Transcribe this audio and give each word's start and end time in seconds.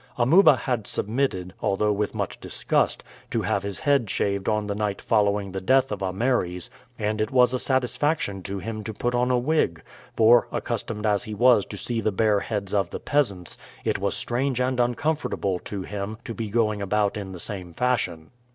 Amuba 0.17 0.55
had 0.55 0.87
submitted, 0.87 1.53
although 1.61 1.91
with 1.93 2.15
much 2.15 2.39
disgust, 2.39 3.03
to 3.29 3.43
have 3.43 3.61
his 3.61 3.77
head 3.77 4.09
shaved 4.09 4.49
on 4.49 4.65
the 4.65 4.73
night 4.73 4.99
following 4.99 5.51
the 5.51 5.61
death 5.61 5.91
of 5.91 6.01
Ameres, 6.01 6.71
and 6.97 7.21
it 7.21 7.29
was 7.29 7.53
a 7.53 7.59
satisfaction 7.59 8.41
to 8.41 8.57
him 8.57 8.83
to 8.83 8.95
put 8.95 9.13
on 9.13 9.29
a 9.29 9.37
wig; 9.37 9.79
for, 10.15 10.47
accustomed 10.51 11.05
as 11.05 11.25
he 11.25 11.35
was 11.35 11.67
to 11.67 11.77
see 11.77 12.01
the 12.01 12.11
bare 12.11 12.39
heads 12.39 12.73
of 12.73 12.89
the 12.89 12.99
peasants, 12.99 13.59
it 13.85 13.99
was 13.99 14.15
strange 14.17 14.59
and 14.59 14.79
uncomfortable 14.79 15.59
to 15.59 15.83
him 15.83 16.17
to 16.25 16.33
be 16.33 16.49
going 16.49 16.81
about 16.81 17.15
in 17.15 17.31
the 17.31 17.39
same 17.39 17.71
fashion. 17.71 18.31